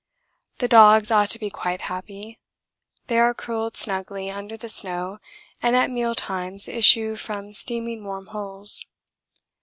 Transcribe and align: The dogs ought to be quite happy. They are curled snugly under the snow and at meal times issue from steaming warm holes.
The 0.57 0.67
dogs 0.67 1.11
ought 1.11 1.29
to 1.29 1.37
be 1.37 1.51
quite 1.51 1.81
happy. 1.81 2.39
They 3.05 3.19
are 3.19 3.35
curled 3.35 3.77
snugly 3.77 4.31
under 4.31 4.57
the 4.57 4.67
snow 4.67 5.19
and 5.61 5.75
at 5.75 5.91
meal 5.91 6.15
times 6.15 6.67
issue 6.67 7.15
from 7.15 7.53
steaming 7.53 8.03
warm 8.03 8.25
holes. 8.33 8.87